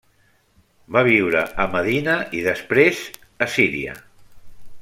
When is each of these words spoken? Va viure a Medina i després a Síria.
Va 0.95 1.03
viure 1.07 1.43
a 1.65 1.67
Medina 1.75 2.17
i 2.39 2.43
després 2.49 3.05
a 3.47 3.53
Síria. 3.59 3.99